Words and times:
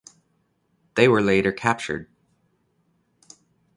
They 0.95 1.07
were 1.07 1.21
later 1.21 1.51
captured. 1.51 2.09